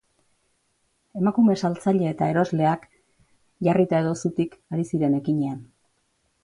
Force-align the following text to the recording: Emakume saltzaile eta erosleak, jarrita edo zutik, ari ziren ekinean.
Emakume 1.19 1.57
saltzaile 1.67 2.09
eta 2.13 2.31
erosleak, 2.33 2.89
jarrita 3.69 4.01
edo 4.05 4.19
zutik, 4.25 4.61
ari 4.79 4.93
ziren 4.93 5.21
ekinean. 5.21 5.67